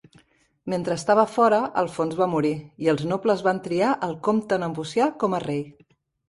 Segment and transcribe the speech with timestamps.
[0.71, 2.53] Mentre estava fora, Alfons va morir,
[2.85, 5.63] i els nobles van triar el Comte Nepocià com a rei.